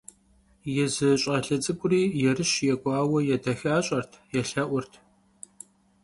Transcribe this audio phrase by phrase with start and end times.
[0.75, 4.91] Yêzı ş'ale ts'ık'uri yêrış yêk'uaue yêdexaş'ert, yêlhe'urt.